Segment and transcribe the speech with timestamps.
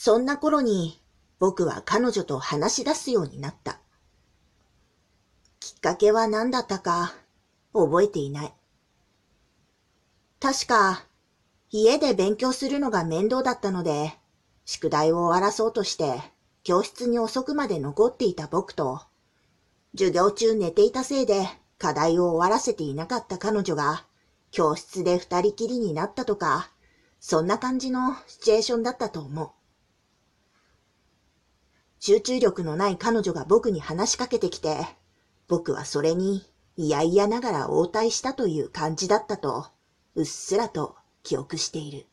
[0.00, 1.02] そんな頃に
[1.40, 3.80] 僕は彼女と話し出すようになった。
[5.58, 7.16] きっかけは何だったか
[7.72, 8.54] 覚えていない。
[10.38, 11.04] 確か、
[11.70, 14.12] 家で勉強するのが面倒だったので、
[14.64, 16.22] 宿題を終わらそうとして
[16.62, 19.00] 教室に遅くまで残っていた僕と、
[19.96, 24.04] 授業中寝ていたせいで課題を終わらせていなかった彼女が、
[24.52, 26.70] 教室で二人きりになったとか、
[27.18, 29.57] そんな感じのシチュエーションだったと思う。
[32.08, 34.78] 集中力のない彼女が僕に話しかけてきて、
[35.46, 36.42] 僕はそれに
[36.74, 39.66] 嫌々ながら応対したという感じだったと、
[40.14, 42.06] うっすらと記憶している。